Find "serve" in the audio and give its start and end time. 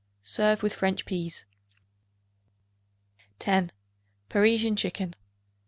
0.23-0.63